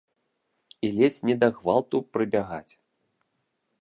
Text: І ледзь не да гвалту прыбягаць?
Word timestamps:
І 0.87 0.91
ледзь 0.95 1.19
не 1.29 1.35
да 1.43 1.49
гвалту 1.57 1.97
прыбягаць? 2.17 2.73